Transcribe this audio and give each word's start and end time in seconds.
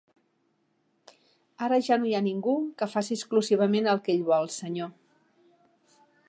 Ara 1.65 1.77
ja 1.87 1.97
no 1.99 2.09
hi 2.11 2.15
ha 2.19 2.23
ningú 2.29 2.55
que 2.81 2.87
faci 2.95 3.19
exclusivament 3.19 3.91
el 3.93 4.03
que 4.09 4.15
ell 4.15 4.25
vol, 4.31 4.51
senyor. 4.57 4.91